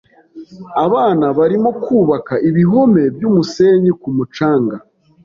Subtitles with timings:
[0.85, 4.75] Abana barimo kubaka ibihome byumusenyi ku mucanga.